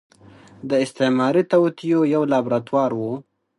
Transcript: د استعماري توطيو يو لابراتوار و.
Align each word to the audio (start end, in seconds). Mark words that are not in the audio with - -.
د 0.69 0.71
استعماري 0.85 1.43
توطيو 1.53 1.99
يو 2.13 2.21
لابراتوار 2.31 2.91
و. 2.99 3.01